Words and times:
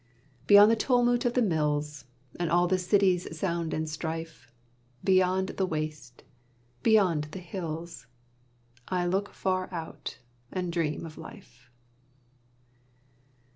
Beyond 0.47 0.71
the 0.71 0.75
tumult 0.75 1.25
of 1.25 1.35
the 1.35 1.43
mills, 1.43 2.05
And 2.39 2.49
all 2.49 2.67
the 2.67 2.79
city's 2.79 3.37
sound 3.37 3.71
and 3.71 3.87
strife, 3.87 4.51
Beyond 5.03 5.49
the 5.49 5.65
waste, 5.67 6.23
beyond 6.81 7.25
the 7.25 7.39
hills, 7.39 8.07
I 8.87 9.05
look 9.05 9.29
far 9.29 9.71
out 9.71 10.17
and 10.51 10.73
dream 10.73 11.05
of 11.05 11.19
life. 11.19 11.69